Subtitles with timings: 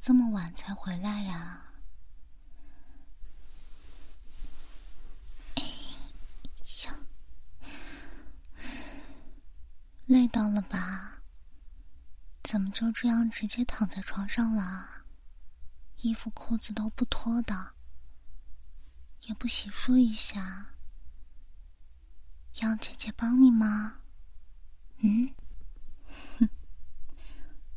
[0.00, 1.74] 这么晚才回来呀？
[5.56, 5.62] 哎
[6.86, 6.98] 呀，
[10.06, 11.20] 累到了吧？
[12.42, 15.04] 怎么就这样直接躺在床上了？
[15.98, 17.74] 衣服裤子都不脱的，
[19.26, 20.76] 也不洗漱一下？
[22.62, 24.00] 要姐姐帮你吗？
[25.00, 25.34] 嗯？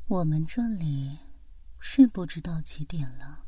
[0.08, 1.20] 我们这里
[1.86, 3.44] 是不知道几点了，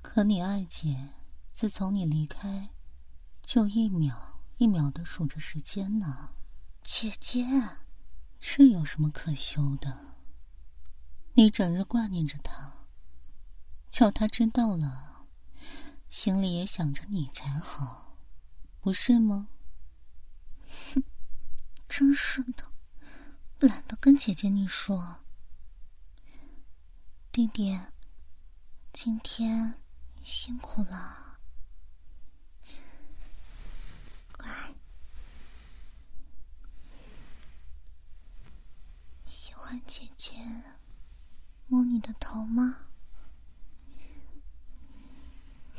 [0.00, 1.14] 可你二姐
[1.52, 2.70] 自从你离开，
[3.42, 6.30] 就一秒一秒的数着时间呢。
[6.84, 7.44] 姐姐，
[8.38, 10.14] 这有什么可羞的？
[11.34, 12.86] 你整日挂念着她，
[13.90, 15.26] 叫她知道了，
[16.08, 18.16] 心里也想着你才好，
[18.80, 19.48] 不是吗？
[20.94, 21.02] 哼，
[21.88, 22.70] 真是的。
[23.58, 25.19] 懒得跟姐姐你说，
[27.32, 27.78] 弟弟，
[28.92, 29.80] 今天
[30.24, 31.38] 辛苦了，
[34.36, 34.74] 乖，
[39.28, 40.34] 喜欢姐姐
[41.68, 42.86] 摸你的头吗？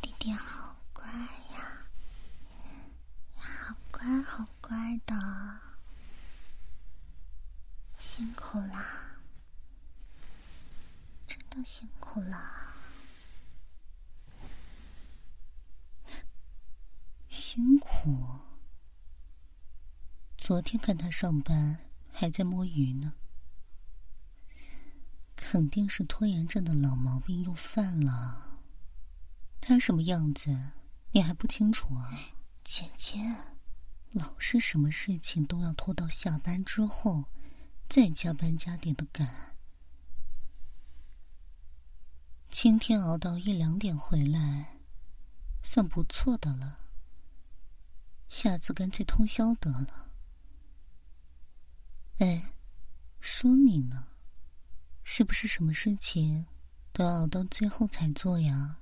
[0.00, 1.04] 弟弟好乖
[1.52, 1.86] 呀，
[3.36, 5.14] 好乖，好乖的。
[7.98, 9.18] 辛苦啦，
[11.26, 12.74] 真的辛苦啦，
[17.28, 18.40] 辛苦。
[20.36, 21.78] 昨天看他上班
[22.10, 23.14] 还在摸鱼呢，
[25.36, 28.58] 肯定是拖延症的老毛病又犯了。
[29.60, 30.72] 他什么样子
[31.12, 32.34] 你还不清楚啊？
[32.64, 33.16] 姐姐，
[34.10, 37.26] 老是什么事情都要拖到下班之后。
[37.88, 39.56] 再加班加点的赶，
[42.50, 44.80] 今天熬到一两点回来，
[45.62, 46.80] 算不错的了。
[48.28, 50.10] 下次干脆通宵得了。
[52.18, 52.54] 哎，
[53.20, 54.08] 说你呢，
[55.04, 56.46] 是不是什么事情
[56.92, 58.78] 都要熬到最后才做呀？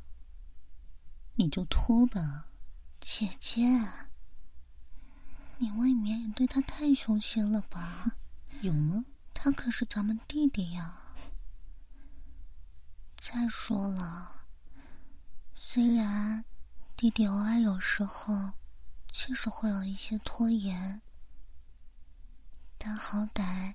[1.34, 2.46] 你就拖吧，
[2.98, 3.62] 姐姐，
[5.58, 8.16] 你未免也对他太凶心了吧？
[8.62, 9.04] 有吗？
[9.34, 11.02] 他可是咱们弟弟呀。
[13.20, 14.46] 再说了，
[15.54, 16.44] 虽然
[16.96, 18.52] 弟弟偶尔有时候
[19.12, 21.02] 确实会有一些拖延，
[22.78, 23.74] 但好歹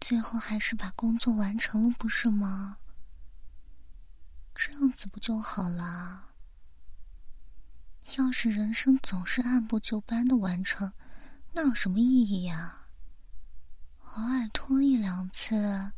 [0.00, 2.78] 最后还是把工作完成了，不是吗？
[4.54, 6.30] 这样子不就好了？
[8.16, 10.92] 要是人生总是按部就班的完成，
[11.52, 12.86] 那有什么意义呀？
[14.14, 15.92] 偶尔拖一两次，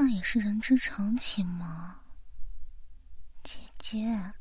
[0.00, 2.02] 那也是人之常情嘛。
[3.42, 4.32] 姐姐，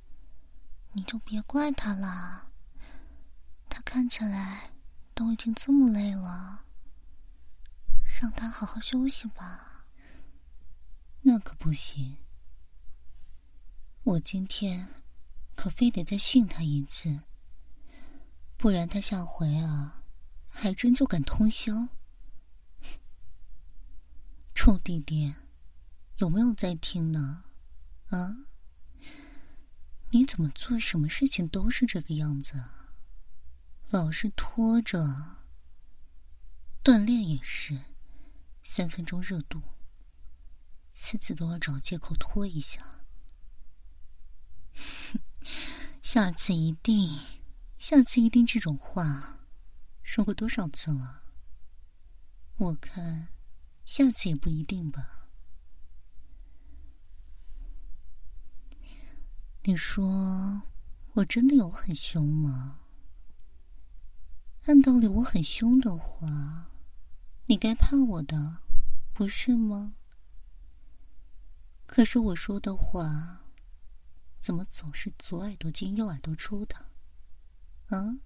[0.91, 2.51] 你就别怪他了，
[3.67, 4.73] 他看起来
[5.16, 6.63] 都已经这么累了，
[8.22, 9.88] 让他好好休息吧。
[11.22, 12.17] 那可不行，
[14.03, 14.88] 我今天
[15.56, 17.23] 可非得再训他一次，
[18.57, 20.03] 不然他下回啊，
[20.50, 21.73] 还真就敢通宵。
[24.53, 25.34] 臭弟弟，
[26.17, 27.44] 有没有在听呢？
[28.09, 28.47] 啊？
[30.09, 32.94] 你怎么做什么事情都是这个样子啊？
[33.89, 35.38] 老是拖着。
[36.84, 37.78] 锻炼也是，
[38.64, 39.61] 三分钟热度，
[40.93, 43.03] 次次都要找借口拖一下。
[46.02, 47.19] 下次一定，
[47.78, 49.40] 下次一定，这种话
[50.02, 51.23] 说过多少次了？
[52.55, 53.28] 我看。
[53.85, 55.16] 下次也不一定吧？
[59.67, 60.61] 你说
[61.16, 62.79] 我真的有很凶吗？
[64.64, 66.72] 按道理我很凶的话，
[67.47, 68.61] 你该怕我的，
[69.14, 69.96] 不是吗？
[71.85, 73.41] 可是我说的话，
[74.40, 76.78] 怎么总是左耳朵进右耳朵出的？
[77.87, 78.19] 啊？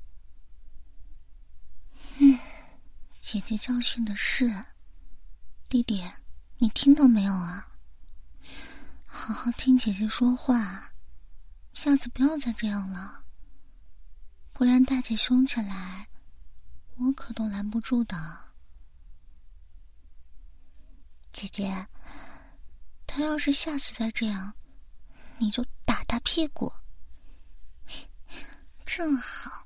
[2.19, 2.39] 嗯
[3.19, 4.65] 姐姐教训的是，
[5.67, 6.03] 弟弟，
[6.59, 7.71] 你听到没有啊？
[9.07, 10.90] 好好听姐姐说话，
[11.73, 13.23] 下次不要再这样了，
[14.53, 16.07] 不然大姐凶起来，
[16.97, 18.37] 我可都拦不住的。
[21.31, 21.87] 姐姐，
[23.07, 24.53] 他要是下次再这样，
[25.37, 26.71] 你就打他屁股。
[28.85, 29.65] 正好，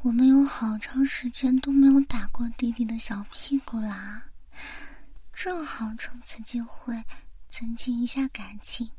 [0.00, 4.24] 我们有好长时间都没有打过弟弟的小屁股啦，
[5.32, 7.04] 正好趁此机会
[7.50, 8.90] 增进一下感情。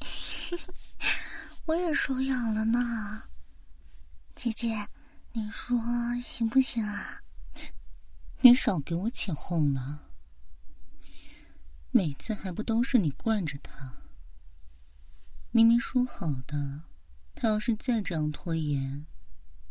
[1.66, 3.22] 我也手痒了呢，
[4.34, 4.86] 姐姐，
[5.32, 5.80] 你说
[6.22, 7.22] 行不行啊？
[8.42, 10.10] 你少给我起哄了。
[11.90, 13.94] 每次还不都是你惯着他？
[15.52, 16.82] 明明说好的，
[17.34, 19.06] 他要是再这样拖延，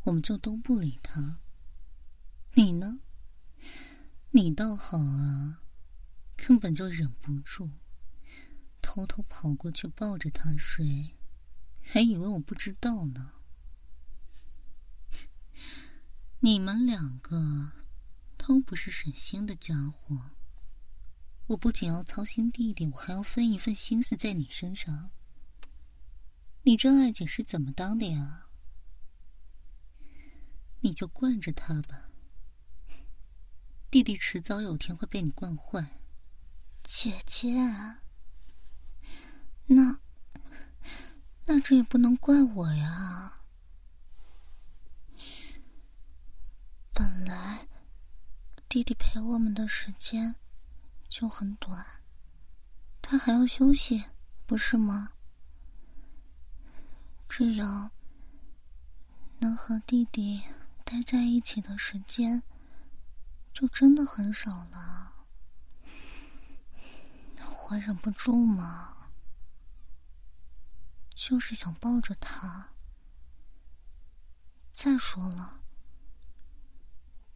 [0.06, 1.38] 我们就都不理他。
[2.56, 3.02] 你呢？
[4.32, 5.62] 你倒好啊，
[6.36, 7.70] 根本就忍不住，
[8.82, 11.16] 偷偷跑过去抱着他睡，
[11.84, 13.34] 还以为我不知道呢。
[16.40, 17.72] 你们两个
[18.38, 20.32] 都不是省心的家伙。
[21.48, 25.12] 我不仅要操心弟弟，我还要分一份心思在你身上。
[26.64, 28.48] 你这爱姐是怎么当的呀？
[30.80, 32.10] 你就惯着他吧，
[33.90, 36.02] 弟弟迟早有天会被你惯坏。
[36.84, 37.54] 姐姐，
[39.68, 40.00] 那
[41.46, 43.40] 那这也不能怪我呀。
[46.94, 47.68] 本来
[48.68, 50.36] 弟弟陪我们的时间。
[51.16, 51.86] 就很短，
[53.00, 54.04] 他还要休息，
[54.48, 55.12] 不是吗？
[57.30, 57.92] 这样
[59.38, 60.42] 能和弟弟
[60.84, 62.42] 待在一起的时间
[63.54, 65.14] 就真的很少了。
[67.70, 68.93] 我忍不住嘛，
[71.16, 72.70] 就是想抱着他。
[74.72, 75.62] 再说了，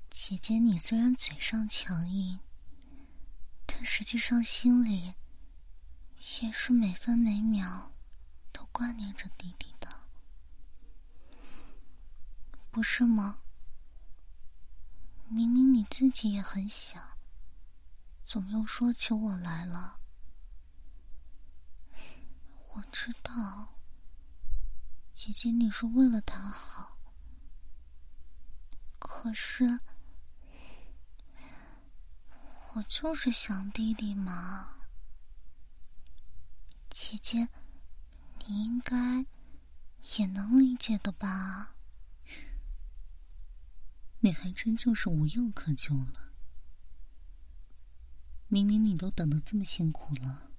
[0.09, 2.39] 姐姐，你虽然嘴上强硬。
[3.69, 5.13] 但实际上，心里
[6.41, 7.91] 也是每分每秒
[8.51, 9.87] 都挂念着弟弟的，
[12.71, 13.39] 不是吗？
[15.27, 17.19] 明明你自己也很想，
[18.25, 19.99] 怎么又说起我来了。
[22.77, 23.73] 我知道，
[25.15, 26.95] 姐姐你是为了他好，
[28.99, 29.79] 可是。
[32.73, 34.75] 我就是想弟弟嘛，
[36.91, 37.49] 姐姐，
[38.45, 39.25] 你应该
[40.19, 41.73] 也能理解的吧？
[44.21, 46.31] 你还真就是无药可救了。
[48.47, 50.51] 明明你都等得这么辛苦了，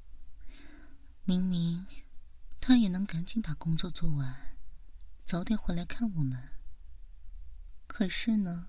[1.23, 1.87] 明明
[2.61, 4.57] 他也能赶紧把工作做完，
[5.25, 6.51] 早点回来看我们。
[7.87, 8.69] 可是呢，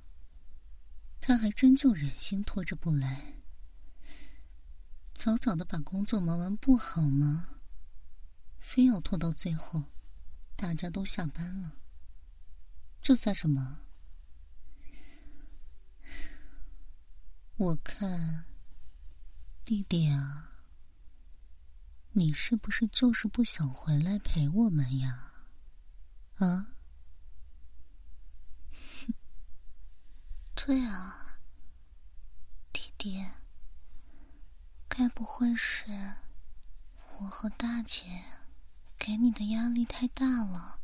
[1.19, 3.35] 他还真就忍心拖着不来。
[5.13, 7.61] 早早的把工作忙完不好吗？
[8.57, 9.85] 非要拖到最后，
[10.55, 11.73] 大家都下班了，
[13.01, 13.81] 这算什么？
[17.57, 18.45] 我看，
[19.65, 20.48] 弟弟啊，
[22.19, 25.31] 你是不是就是不想回来陪我们呀？
[26.35, 26.73] 啊？
[30.53, 31.39] 对啊，
[32.73, 33.25] 弟弟。
[34.89, 35.85] 该不会是
[37.19, 38.03] 我和大姐
[38.97, 40.81] 给你的压力太大了，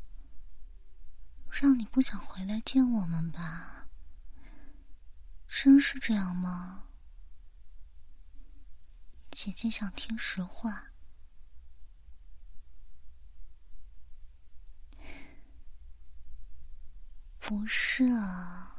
[1.51, 3.89] 让你不想回来见我们吧？
[5.49, 6.85] 真是这样吗？
[9.29, 10.93] 姐姐想听实话。
[17.47, 18.73] 不是啊。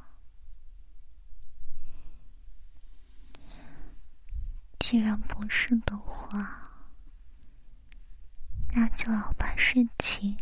[4.77, 6.63] 既然不是的话，
[8.75, 10.37] 那就要把事情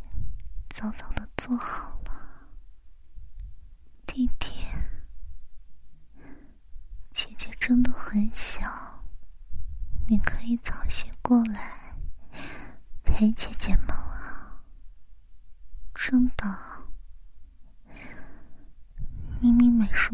[0.70, 2.50] 早早的做好了。
[4.08, 4.50] 弟弟，
[7.14, 9.06] 姐姐真的很想，
[10.08, 11.96] 你可以早些过来
[13.04, 14.62] 陪姐姐们啊！
[15.94, 16.58] 真的，
[19.42, 20.12] 明明每时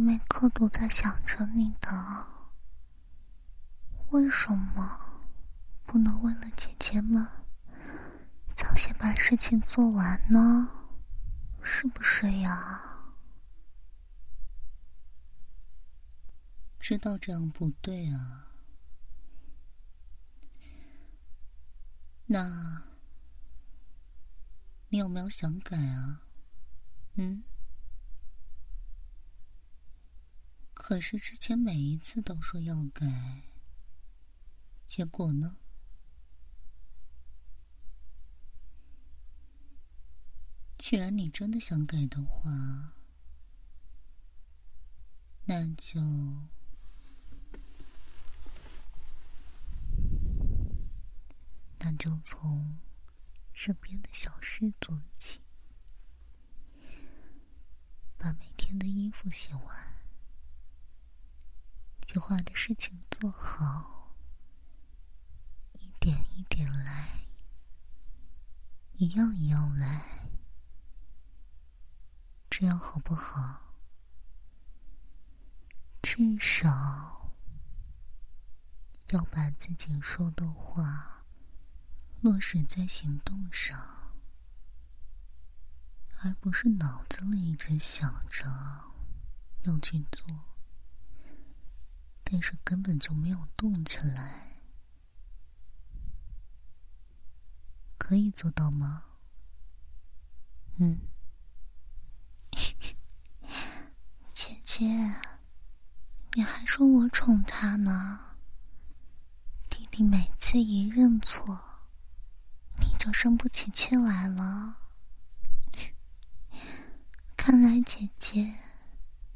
[0.61, 2.27] 每刻都在想着你的。
[4.11, 5.23] 为什么
[5.87, 7.27] 不能为了姐姐们
[8.55, 10.69] 早些把事情做完呢？
[11.63, 12.79] 是不是呀？
[16.79, 18.49] 知道这样不对啊。
[22.27, 22.83] 那，
[24.89, 26.21] 你有没有想改啊？
[27.15, 27.43] 嗯？
[30.83, 33.05] 可是之前每一次都说要改，
[34.87, 35.55] 结果呢？
[40.79, 42.93] 既然你真的想改的话，
[45.45, 46.01] 那就
[51.77, 52.79] 那就从
[53.53, 55.39] 身边的小事做起，
[58.17, 59.90] 把每天的衣服洗完，
[62.11, 64.17] 计划的事情做好，
[65.79, 67.21] 一点一点来，
[68.97, 70.27] 一样一样来。
[72.49, 73.77] 这样好不好？
[76.03, 77.31] 至少
[79.11, 81.23] 要把自己说的话
[82.19, 83.79] 落实在行动上，
[86.21, 88.49] 而不是脑子里一直想着
[89.63, 90.50] 要去做，
[92.31, 94.47] 但是根本就没有动起来。
[97.97, 99.03] 可以做到吗？
[100.77, 101.01] 嗯。
[104.33, 104.85] 姐姐，
[106.33, 108.19] 你还说我宠他呢？
[109.69, 111.61] 弟弟每次一认错，
[112.79, 114.77] 你就生不起气来了。
[117.35, 118.55] 看来姐姐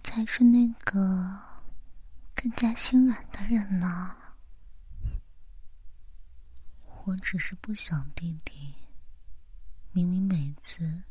[0.04, 1.40] 才是那个
[2.36, 4.15] 更加心软的人呢。
[7.06, 8.75] 我只是不想弟弟，
[9.92, 11.04] 明明每次。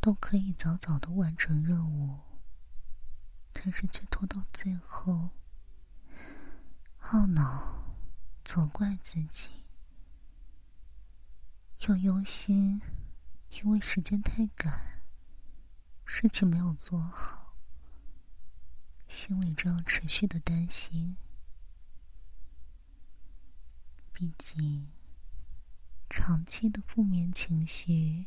[0.00, 2.20] 都可以早早的完成任务，
[3.52, 5.30] 但是却拖到最后，
[7.02, 7.96] 懊恼、
[8.44, 9.50] 责怪自己，
[11.88, 12.80] 又忧心，
[13.50, 15.02] 因为时间太赶，
[16.06, 17.47] 事情没有做好，
[19.08, 21.16] 心里这样持续的担心。
[24.12, 24.88] 毕竟，
[26.08, 28.26] 长期的负面情绪。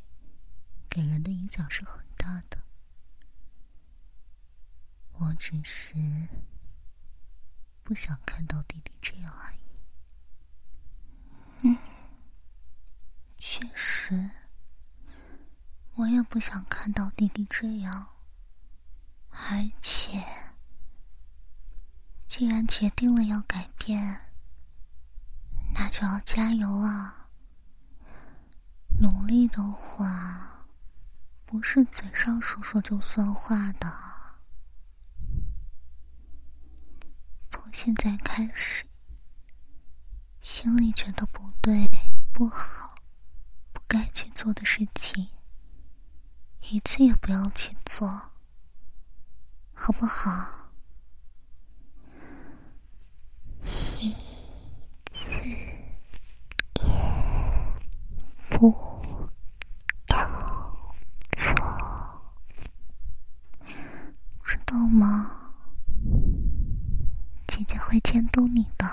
[0.89, 2.63] 给人的影响是很大的，
[5.13, 5.95] 我只是
[7.81, 9.57] 不想看到弟弟这样而已。
[11.61, 11.77] 嗯，
[13.37, 14.31] 确实，
[15.93, 18.09] 我也不想看到弟弟这样。
[19.29, 20.21] 而且，
[22.41, 24.19] 既然决定了要改变，
[25.75, 27.29] 那就要加油啊！
[28.99, 30.65] 努力的话。
[31.45, 33.95] 不是嘴上说说就算话的。
[37.51, 38.87] 从现在开始，
[40.41, 41.87] 心里觉得不对、
[42.33, 42.95] 不好、
[43.71, 45.29] 不该去做的事情，
[46.71, 48.31] 一次也不要去做，
[49.75, 50.57] 好不好？
[58.61, 59.01] 不。
[64.45, 65.31] 知道吗？
[67.47, 68.85] 姐姐会监督你的，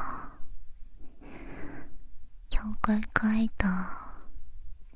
[2.53, 3.87] 要乖乖的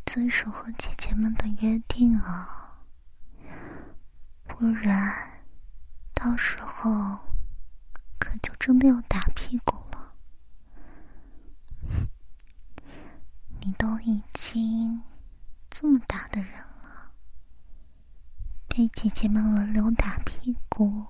[0.07, 2.79] 遵守和姐姐们的约定啊，
[4.47, 5.43] 不然
[6.14, 7.19] 到时候
[8.19, 10.14] 可就真的要打屁股了。
[13.64, 15.00] 你都已经
[15.71, 16.52] 这么大的人。
[18.75, 21.07] 被姐姐们轮流打屁股，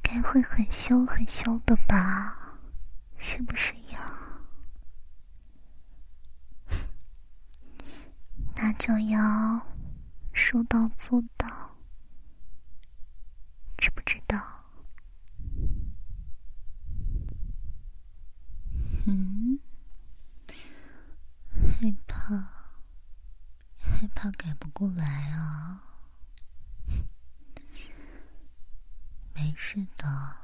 [0.00, 2.56] 该会很羞很羞的吧？
[3.18, 4.16] 是不是呀？
[8.56, 9.66] 那就要
[10.32, 11.76] 说到做到，
[13.76, 14.42] 知不知道？
[19.06, 19.60] 嗯，
[21.52, 22.38] 害怕，
[23.78, 25.82] 害怕改不过来啊。
[29.42, 30.36] 没事的。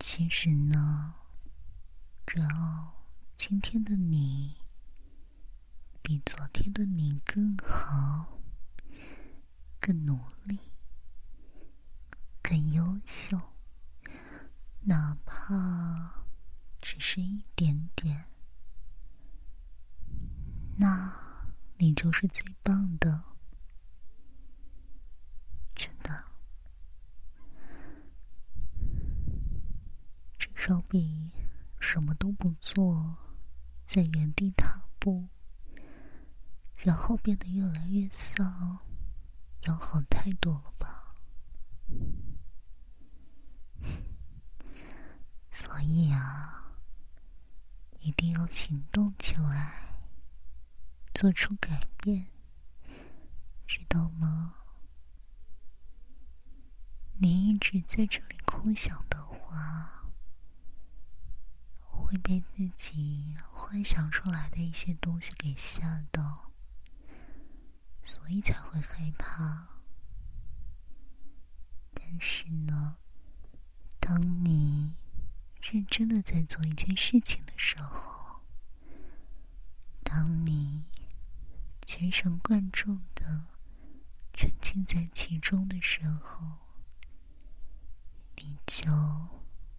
[0.00, 1.14] 其只能，
[2.26, 3.06] 只要
[3.36, 4.56] 今天的你
[6.02, 8.40] 比昨天的你更好、
[9.78, 10.58] 更努力、
[12.42, 13.38] 更优秀，
[14.80, 16.26] 哪怕
[16.80, 18.24] 只是一点点，
[20.76, 21.46] 那
[21.76, 23.22] 你就是最棒的。
[25.72, 26.24] 真的。
[30.64, 31.32] 稍比
[31.80, 33.18] 什么都不做，
[33.84, 35.28] 在原地踏步，
[36.76, 38.78] 然后变得越来越丧，
[39.62, 41.16] 要好太多了吧？
[45.50, 46.76] 所以啊，
[47.98, 49.98] 一定要行动起来，
[51.12, 52.28] 做出改变，
[53.66, 54.54] 知道吗？
[57.18, 60.10] 你一直在这里空想的话，
[61.82, 66.50] 会被自己幻想出来的一些东西给吓到，
[68.02, 69.68] 所以才会害怕。
[71.92, 72.96] 但是呢，
[74.00, 74.94] 当你
[75.60, 78.21] 认真的在做一件事情的时候，
[80.14, 80.84] 当你
[81.86, 83.46] 全神贯注的
[84.34, 86.46] 沉浸在其中的时候，
[88.36, 88.92] 你就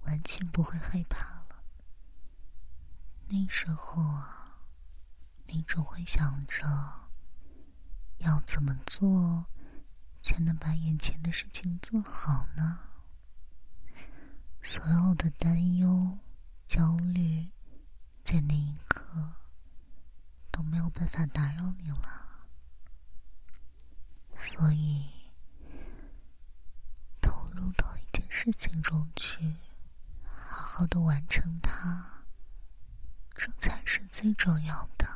[0.05, 1.63] 完全不会害怕了。
[3.27, 4.57] 那时候啊，
[5.45, 6.65] 你只会想着
[8.17, 9.45] 要怎么做
[10.23, 12.79] 才能把眼前的事情做好呢？
[14.63, 16.17] 所有的担忧、
[16.65, 17.51] 焦虑，
[18.23, 19.35] 在那一刻
[20.49, 22.27] 都没有办法打扰你了。
[24.39, 25.09] 所以，
[27.19, 29.57] 投入到一件事情中去，
[30.23, 32.23] 好好的完成它，
[33.35, 35.07] 这才是最重要的。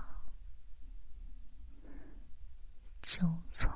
[3.01, 3.71] 就从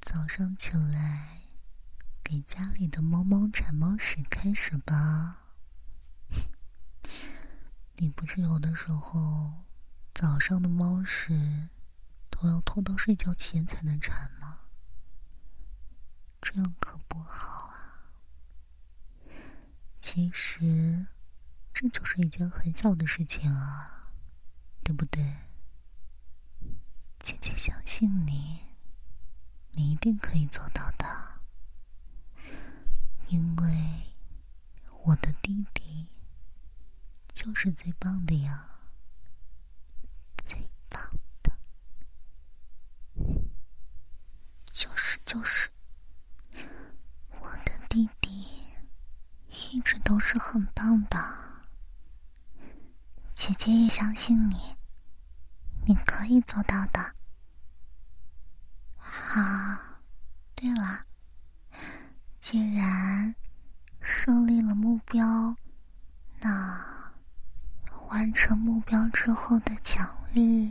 [0.00, 1.36] 早上起来。
[2.30, 5.38] 给家里的猫猫铲猫屎开始吧。
[7.94, 9.64] 你不是有的时候
[10.12, 11.70] 早上的猫屎
[12.28, 14.58] 都要拖到睡觉前才能缠吗？
[16.42, 18.12] 这样可不好啊。
[19.98, 21.06] 其实
[21.72, 24.10] 这就是一件很小的事情啊，
[24.84, 25.24] 对不对？
[27.18, 28.58] 姐姐相信你，
[29.70, 31.40] 你一定可以做到的。
[33.28, 34.12] 因为
[35.04, 36.08] 我的弟弟
[37.32, 38.68] 就是最棒的呀，
[40.44, 41.02] 最棒
[41.42, 41.58] 的，
[45.28, 45.68] 就是，
[47.42, 48.30] 我的弟弟
[49.50, 51.18] 一直都是很棒的，
[53.34, 54.56] 姐姐也相信你，
[55.86, 57.12] 你可以做到的。
[58.96, 60.00] 好，
[60.54, 61.04] 对了。
[62.40, 63.34] 既然
[64.00, 65.54] 设立了目标，
[66.40, 67.12] 那
[68.06, 70.68] 完成目标之后的奖励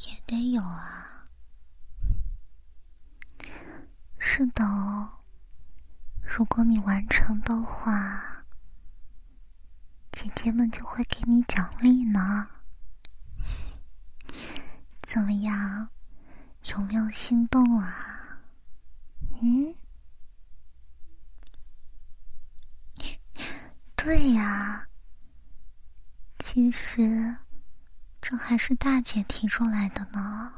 [0.00, 1.05] 也得有啊。
[4.28, 5.20] 是的哦，
[6.20, 8.44] 如果你完成的话，
[10.10, 12.48] 姐姐们就会给你奖励呢。
[15.00, 15.88] 怎么样？
[16.64, 18.42] 有没有心动啊？
[19.40, 19.74] 嗯？
[23.94, 24.88] 对呀，
[26.40, 27.36] 其实
[28.20, 30.52] 这还是大姐提出来的呢。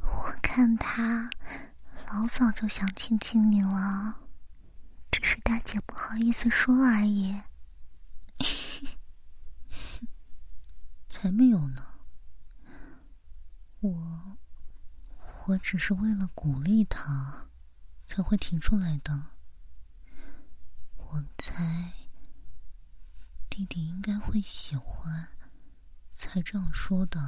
[0.00, 1.28] 我看她
[2.06, 4.20] 老早就想亲亲你了，
[5.10, 7.40] 只是大姐不好意思说而已。
[11.08, 11.84] 才没有呢，
[13.80, 14.38] 我
[15.46, 17.48] 我只是为了鼓励他
[18.06, 19.30] 才会提出来的。
[20.96, 21.92] 我猜。
[23.50, 25.28] 弟弟应该会喜欢，
[26.12, 27.20] 才这样说的。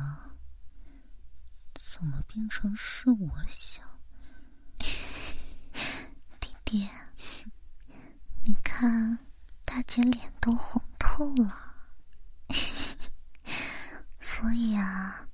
[1.75, 3.96] 怎么变成是我想？
[6.77, 6.89] 弟弟，
[8.45, 9.19] 你看
[9.65, 11.75] 大姐脸都红透了，
[14.21, 15.27] 所以啊，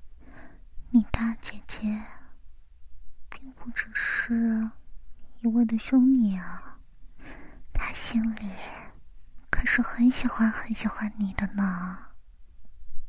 [0.91, 2.01] 你大姐姐
[3.29, 4.71] 并不只是
[5.41, 6.79] 一味的凶你啊，
[7.73, 8.49] 她心里。
[9.49, 12.07] 可是很喜欢很喜欢你的呢。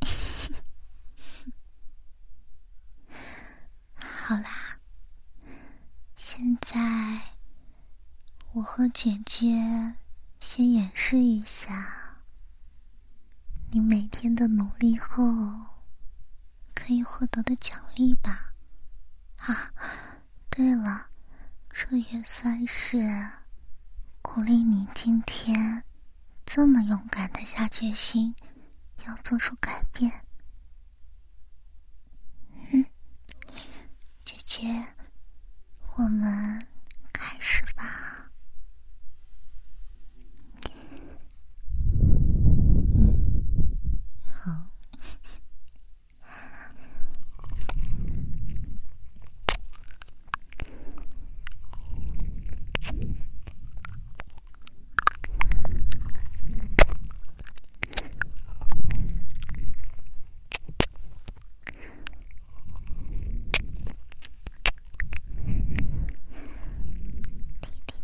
[3.95, 4.81] 好啦，
[6.17, 7.21] 现在
[8.55, 9.97] 我和姐姐
[10.39, 12.23] 先演示一下
[13.73, 15.25] 你每天的努力后
[16.73, 18.55] 可以获得的奖励吧。
[19.39, 19.73] 啊，
[20.49, 21.09] 对了，
[21.69, 23.29] 这也算是
[24.23, 25.83] 鼓励你今天。
[26.47, 28.37] 这么勇敢的下决心，
[29.05, 30.25] 要做出改变。
[32.71, 32.87] 嗯，
[34.25, 34.95] 姐姐，
[35.97, 36.65] 我们
[37.13, 38.13] 开始吧。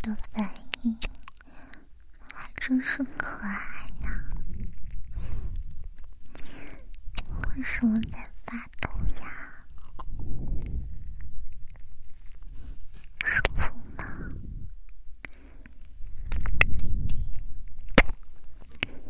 [0.02, 0.50] 的反
[0.82, 0.98] 应
[2.32, 4.08] 还真是可爱呢。
[7.54, 8.88] 为什么在发抖
[9.20, 9.66] 呀？
[13.26, 14.04] 舒服吗？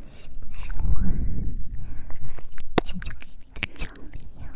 [0.05, 1.09] 喜不喜欢
[2.83, 4.51] 姐姐给你的奖励呀？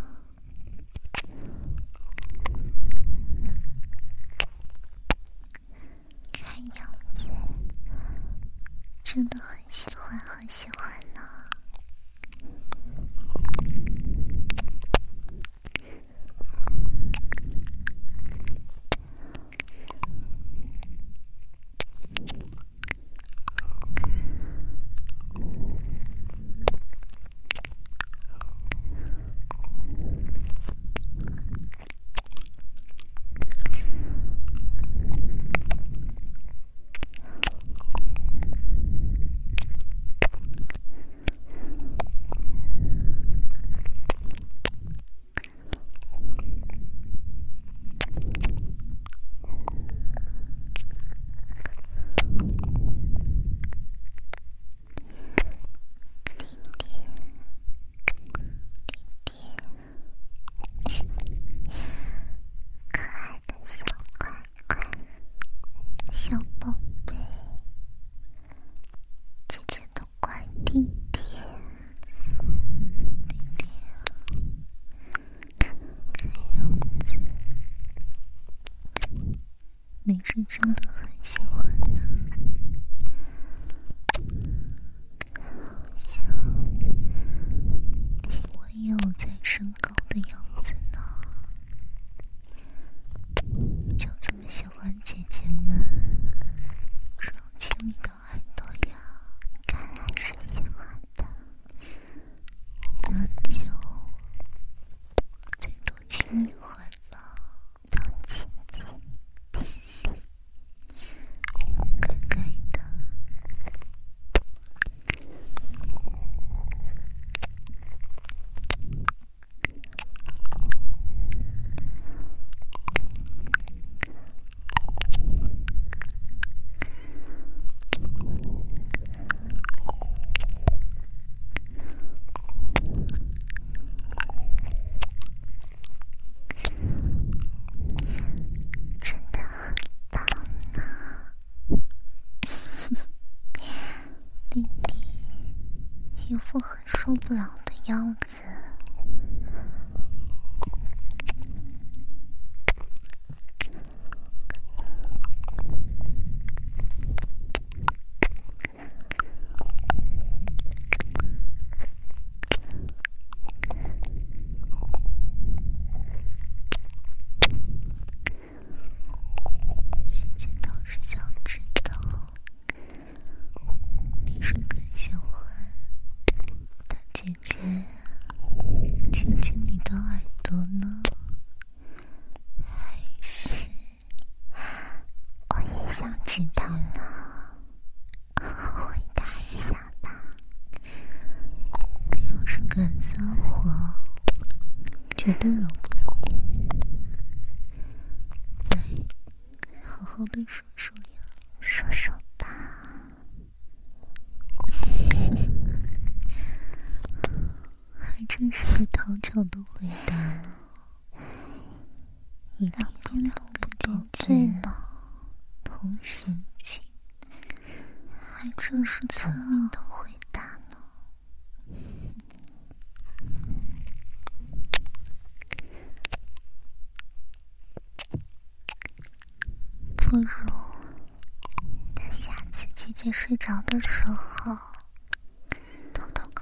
[6.33, 7.29] 看样子
[9.14, 9.93] 真的很想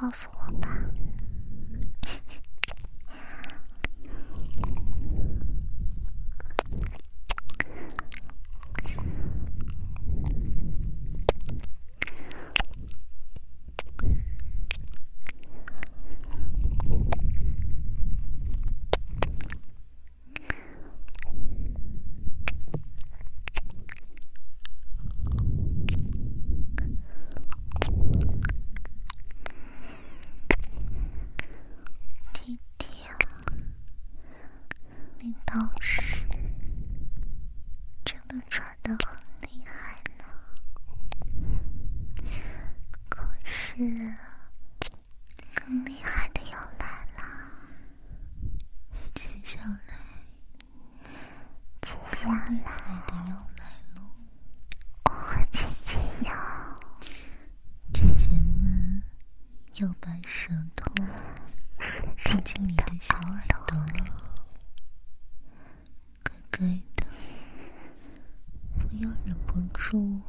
[0.03, 1.12] 告诉我吧。
[59.83, 60.95] 小白舌头
[62.17, 63.77] 伸进你的小耳朵
[66.23, 67.05] 乖乖的
[68.79, 70.21] 不要忍不住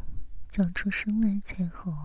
[0.47, 1.91] 叫出声来才好。
[1.91, 2.03] 啊